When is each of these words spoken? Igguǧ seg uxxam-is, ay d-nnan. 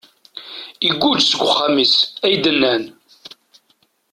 Igguǧ 0.87 1.17
seg 1.25 1.41
uxxam-is, 1.47 1.95
ay 2.25 2.35
d-nnan. 2.43 2.83